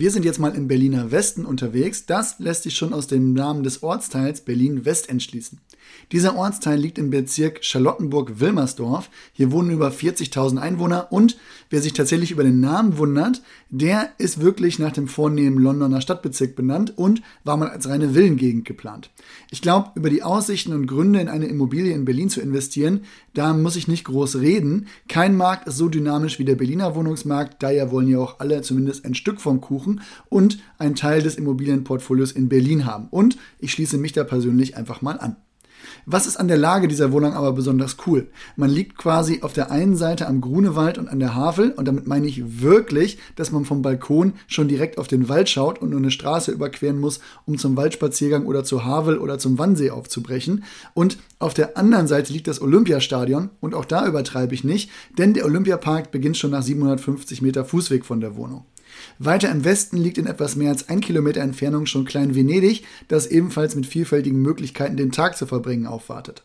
Wir 0.00 0.12
sind 0.12 0.24
jetzt 0.24 0.38
mal 0.38 0.54
im 0.54 0.68
Berliner 0.68 1.10
Westen 1.10 1.44
unterwegs. 1.44 2.06
Das 2.06 2.38
lässt 2.38 2.62
sich 2.62 2.76
schon 2.76 2.92
aus 2.92 3.08
dem 3.08 3.32
Namen 3.32 3.64
des 3.64 3.82
Ortsteils 3.82 4.42
Berlin-West 4.42 5.08
entschließen. 5.08 5.58
Dieser 6.12 6.36
Ortsteil 6.36 6.78
liegt 6.78 6.98
im 6.98 7.10
Bezirk 7.10 7.64
Charlottenburg-Wilmersdorf. 7.64 9.10
Hier 9.32 9.50
wohnen 9.50 9.70
über 9.70 9.88
40.000 9.88 10.58
Einwohner 10.58 11.08
und 11.10 11.36
wer 11.70 11.82
sich 11.82 11.94
tatsächlich 11.94 12.30
über 12.30 12.44
den 12.44 12.60
Namen 12.60 12.96
wundert, 12.96 13.42
der 13.70 14.10
ist 14.18 14.40
wirklich 14.40 14.78
nach 14.78 14.92
dem 14.92 15.08
vornehmen 15.08 15.58
Londoner 15.58 16.00
Stadtbezirk 16.00 16.54
benannt 16.54 16.96
und 16.96 17.22
war 17.42 17.56
mal 17.56 17.68
als 17.68 17.88
reine 17.88 18.14
Villengegend 18.14 18.66
geplant. 18.66 19.10
Ich 19.50 19.62
glaube, 19.62 19.90
über 19.96 20.10
die 20.10 20.22
Aussichten 20.22 20.72
und 20.72 20.86
Gründe 20.86 21.20
in 21.20 21.28
eine 21.28 21.46
Immobilie 21.46 21.92
in 21.92 22.04
Berlin 22.04 22.30
zu 22.30 22.40
investieren, 22.40 23.00
da 23.34 23.52
muss 23.52 23.76
ich 23.76 23.88
nicht 23.88 24.04
groß 24.04 24.36
reden. 24.36 24.86
Kein 25.08 25.36
Markt 25.36 25.66
ist 25.66 25.76
so 25.76 25.88
dynamisch 25.88 26.38
wie 26.38 26.44
der 26.44 26.54
Berliner 26.54 26.94
Wohnungsmarkt, 26.94 27.62
daher 27.62 27.90
wollen 27.90 28.08
ja 28.08 28.18
auch 28.18 28.40
alle 28.40 28.62
zumindest 28.62 29.04
ein 29.04 29.14
Stück 29.14 29.40
vom 29.40 29.60
Kuchen 29.60 29.87
und 30.28 30.58
einen 30.78 30.94
Teil 30.94 31.22
des 31.22 31.36
Immobilienportfolios 31.36 32.32
in 32.32 32.48
Berlin 32.48 32.86
haben. 32.86 33.08
Und 33.10 33.38
ich 33.58 33.72
schließe 33.72 33.98
mich 33.98 34.12
da 34.12 34.24
persönlich 34.24 34.76
einfach 34.76 35.02
mal 35.02 35.18
an. 35.18 35.36
Was 36.06 36.26
ist 36.26 36.36
an 36.36 36.48
der 36.48 36.56
Lage 36.56 36.88
dieser 36.88 37.12
Wohnung 37.12 37.34
aber 37.34 37.52
besonders 37.52 37.96
cool? 38.06 38.28
Man 38.56 38.70
liegt 38.70 38.96
quasi 38.96 39.40
auf 39.42 39.52
der 39.52 39.70
einen 39.70 39.96
Seite 39.96 40.26
am 40.26 40.40
Grunewald 40.40 40.98
und 40.98 41.08
an 41.08 41.20
der 41.20 41.34
Havel 41.34 41.72
und 41.72 41.86
damit 41.86 42.06
meine 42.06 42.26
ich 42.26 42.62
wirklich, 42.62 43.18
dass 43.36 43.52
man 43.52 43.64
vom 43.64 43.82
Balkon 43.82 44.34
schon 44.46 44.68
direkt 44.68 44.98
auf 44.98 45.08
den 45.08 45.28
Wald 45.28 45.48
schaut 45.48 45.80
und 45.80 45.90
nur 45.90 45.98
eine 45.98 46.10
Straße 46.10 46.50
überqueren 46.50 46.98
muss, 46.98 47.20
um 47.46 47.58
zum 47.58 47.76
Waldspaziergang 47.76 48.46
oder 48.46 48.64
zur 48.64 48.84
Havel 48.84 49.18
oder 49.18 49.38
zum 49.38 49.58
Wannsee 49.58 49.90
aufzubrechen. 49.90 50.64
Und 50.94 51.18
auf 51.38 51.54
der 51.54 51.76
anderen 51.76 52.06
Seite 52.06 52.32
liegt 52.32 52.48
das 52.48 52.60
Olympiastadion 52.60 53.50
und 53.60 53.74
auch 53.74 53.84
da 53.84 54.06
übertreibe 54.06 54.54
ich 54.54 54.64
nicht, 54.64 54.90
denn 55.18 55.34
der 55.34 55.44
Olympiapark 55.44 56.10
beginnt 56.10 56.36
schon 56.36 56.50
nach 56.50 56.62
750 56.62 57.42
Meter 57.42 57.64
Fußweg 57.64 58.04
von 58.04 58.20
der 58.20 58.36
Wohnung. 58.36 58.64
Weiter 59.18 59.50
im 59.50 59.64
Westen 59.64 59.96
liegt 59.96 60.18
in 60.18 60.26
etwas 60.26 60.56
mehr 60.56 60.70
als 60.70 60.88
ein 60.88 61.00
Kilometer 61.00 61.40
Entfernung 61.40 61.86
schon 61.86 62.04
Klein 62.04 62.34
Venedig, 62.34 62.84
das 63.08 63.26
ebenfalls 63.26 63.74
mit 63.74 63.86
vielfältigen 63.86 64.40
Möglichkeiten 64.40 64.96
den 64.96 65.12
Tag 65.12 65.36
zu 65.36 65.46
verbringen 65.46 65.86
aufwartet. 65.86 66.42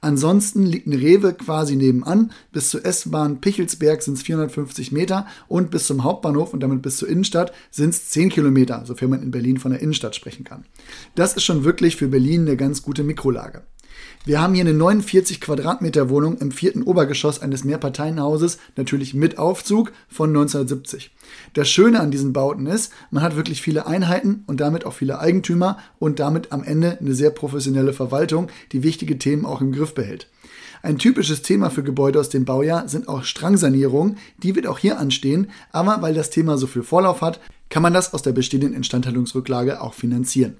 Ansonsten 0.00 0.66
liegt 0.66 0.86
ein 0.86 0.92
Rewe 0.92 1.32
quasi 1.32 1.76
nebenan. 1.76 2.32
Bis 2.52 2.70
zur 2.70 2.84
S-Bahn 2.84 3.40
Pichelsberg 3.40 4.02
sind 4.02 4.14
es 4.14 4.22
450 4.22 4.92
Meter 4.92 5.26
und 5.48 5.70
bis 5.70 5.86
zum 5.86 6.04
Hauptbahnhof 6.04 6.52
und 6.52 6.60
damit 6.60 6.82
bis 6.82 6.96
zur 6.96 7.08
Innenstadt 7.08 7.52
sind 7.70 7.90
es 7.90 8.10
10 8.10 8.30
Kilometer, 8.30 8.84
sofern 8.84 9.10
man 9.10 9.22
in 9.22 9.30
Berlin 9.30 9.58
von 9.58 9.72
der 9.72 9.80
Innenstadt 9.80 10.16
sprechen 10.16 10.44
kann. 10.44 10.64
Das 11.14 11.34
ist 11.34 11.44
schon 11.44 11.64
wirklich 11.64 11.96
für 11.96 12.08
Berlin 12.08 12.42
eine 12.42 12.56
ganz 12.56 12.82
gute 12.82 13.02
Mikrolage. 13.02 13.62
Wir 14.24 14.40
haben 14.40 14.54
hier 14.54 14.62
eine 14.62 14.72
49 14.72 15.40
Quadratmeter 15.40 16.08
Wohnung 16.08 16.38
im 16.38 16.52
vierten 16.52 16.82
Obergeschoss 16.82 17.42
eines 17.42 17.64
Mehrparteienhauses, 17.64 18.58
natürlich 18.76 19.14
mit 19.14 19.36
Aufzug 19.36 19.92
von 20.08 20.30
1970. 20.30 21.10
Das 21.54 21.68
Schöne 21.68 21.98
an 21.98 22.12
diesen 22.12 22.32
Bauten 22.32 22.66
ist, 22.66 22.92
man 23.10 23.24
hat 23.24 23.34
wirklich 23.34 23.62
viele 23.62 23.86
Einheiten 23.86 24.44
und 24.46 24.60
damit 24.60 24.86
auch 24.86 24.92
viele 24.92 25.18
Eigentümer 25.18 25.78
und 25.98 26.20
damit 26.20 26.52
am 26.52 26.62
Ende 26.62 26.98
eine 27.00 27.14
sehr 27.14 27.30
professionelle 27.30 27.92
Verwaltung, 27.92 28.48
die 28.70 28.84
wichtige 28.84 29.18
Themen 29.18 29.44
auch 29.44 29.60
im 29.60 29.72
Griff 29.72 29.92
behält. 29.92 30.28
Ein 30.82 30.98
typisches 30.98 31.42
Thema 31.42 31.70
für 31.70 31.82
Gebäude 31.82 32.18
aus 32.18 32.28
dem 32.28 32.44
Baujahr 32.44 32.88
sind 32.88 33.08
auch 33.08 33.24
Strangsanierungen. 33.24 34.18
Die 34.42 34.56
wird 34.56 34.66
auch 34.66 34.78
hier 34.78 34.98
anstehen, 34.98 35.50
aber 35.70 36.02
weil 36.02 36.14
das 36.14 36.30
Thema 36.30 36.58
so 36.58 36.66
viel 36.66 36.82
Vorlauf 36.82 37.20
hat, 37.20 37.40
kann 37.72 37.82
man 37.82 37.94
das 37.94 38.12
aus 38.12 38.20
der 38.20 38.32
bestehenden 38.32 38.74
Instandhaltungsrücklage 38.74 39.80
auch 39.80 39.94
finanzieren. 39.94 40.58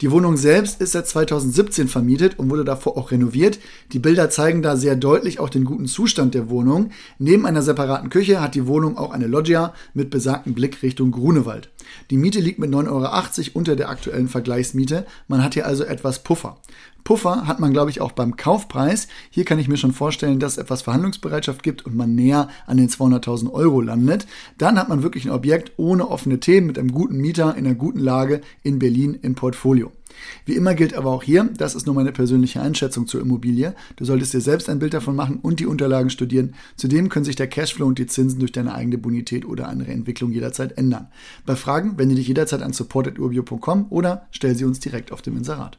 Die 0.00 0.10
Wohnung 0.10 0.36
selbst 0.36 0.80
ist 0.80 0.90
seit 0.90 1.06
2017 1.06 1.86
vermietet 1.86 2.36
und 2.36 2.50
wurde 2.50 2.64
davor 2.64 2.96
auch 2.96 3.12
renoviert. 3.12 3.60
Die 3.92 4.00
Bilder 4.00 4.28
zeigen 4.28 4.60
da 4.60 4.76
sehr 4.76 4.96
deutlich 4.96 5.38
auch 5.38 5.50
den 5.50 5.64
guten 5.64 5.86
Zustand 5.86 6.34
der 6.34 6.50
Wohnung. 6.50 6.90
Neben 7.20 7.46
einer 7.46 7.62
separaten 7.62 8.10
Küche 8.10 8.40
hat 8.40 8.56
die 8.56 8.66
Wohnung 8.66 8.98
auch 8.98 9.12
eine 9.12 9.28
Loggia 9.28 9.72
mit 9.94 10.10
besagtem 10.10 10.52
Blick 10.52 10.82
Richtung 10.82 11.12
Grunewald. 11.12 11.70
Die 12.10 12.16
Miete 12.16 12.40
liegt 12.40 12.58
mit 12.58 12.72
9,80 12.72 12.88
Euro 12.88 13.50
unter 13.54 13.76
der 13.76 13.88
aktuellen 13.88 14.26
Vergleichsmiete. 14.28 15.06
Man 15.28 15.44
hat 15.44 15.54
hier 15.54 15.64
also 15.64 15.84
etwas 15.84 16.24
Puffer. 16.24 16.58
Puffer 17.08 17.46
hat 17.46 17.58
man, 17.58 17.72
glaube 17.72 17.90
ich, 17.90 18.02
auch 18.02 18.12
beim 18.12 18.36
Kaufpreis. 18.36 19.08
Hier 19.30 19.46
kann 19.46 19.58
ich 19.58 19.66
mir 19.66 19.78
schon 19.78 19.94
vorstellen, 19.94 20.40
dass 20.40 20.52
es 20.52 20.58
etwas 20.58 20.82
Verhandlungsbereitschaft 20.82 21.62
gibt 21.62 21.86
und 21.86 21.96
man 21.96 22.14
näher 22.14 22.50
an 22.66 22.76
den 22.76 22.90
200.000 22.90 23.50
Euro 23.50 23.80
landet. 23.80 24.26
Dann 24.58 24.78
hat 24.78 24.90
man 24.90 25.02
wirklich 25.02 25.24
ein 25.24 25.30
Objekt 25.30 25.72
ohne 25.78 26.10
offene 26.10 26.38
Themen 26.38 26.66
mit 26.66 26.78
einem 26.78 26.92
guten 26.92 27.16
Mieter 27.16 27.56
in 27.56 27.64
einer 27.64 27.74
guten 27.74 28.00
Lage 28.00 28.42
in 28.62 28.78
Berlin 28.78 29.18
im 29.22 29.36
Portfolio. 29.36 29.90
Wie 30.44 30.54
immer 30.54 30.74
gilt 30.74 30.92
aber 30.92 31.10
auch 31.10 31.22
hier, 31.22 31.48
das 31.56 31.74
ist 31.74 31.86
nur 31.86 31.94
meine 31.94 32.12
persönliche 32.12 32.60
Einschätzung 32.60 33.06
zur 33.06 33.22
Immobilie. 33.22 33.74
Du 33.96 34.04
solltest 34.04 34.34
dir 34.34 34.42
selbst 34.42 34.68
ein 34.68 34.78
Bild 34.78 34.92
davon 34.92 35.16
machen 35.16 35.38
und 35.40 35.60
die 35.60 35.66
Unterlagen 35.66 36.10
studieren. 36.10 36.56
Zudem 36.76 37.08
können 37.08 37.24
sich 37.24 37.36
der 37.36 37.46
Cashflow 37.46 37.86
und 37.86 37.98
die 37.98 38.06
Zinsen 38.06 38.38
durch 38.38 38.52
deine 38.52 38.74
eigene 38.74 38.98
Bonität 38.98 39.46
oder 39.46 39.70
andere 39.70 39.92
Entwicklung 39.92 40.30
jederzeit 40.30 40.76
ändern. 40.76 41.08
Bei 41.46 41.56
Fragen 41.56 41.96
wende 41.96 42.16
dich 42.16 42.28
jederzeit 42.28 42.60
an 42.60 42.74
support.urbio.com 42.74 43.86
oder 43.88 44.26
stell 44.30 44.54
sie 44.54 44.66
uns 44.66 44.78
direkt 44.78 45.10
auf 45.10 45.22
dem 45.22 45.38
Inserat. 45.38 45.78